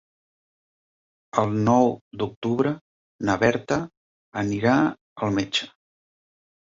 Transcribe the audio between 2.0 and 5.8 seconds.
d'octubre na Berta anirà al metge.